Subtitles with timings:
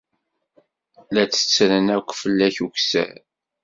[1.13, 3.15] La d-ttettren akk fell-ak ukessar.